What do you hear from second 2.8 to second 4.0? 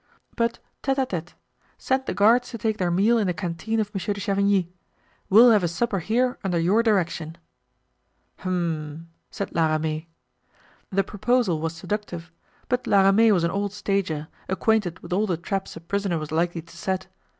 meal in the canteen of